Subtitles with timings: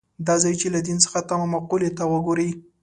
[0.27, 2.49] دا ځای چې له دین څخه تمه مقولې ته وګوري.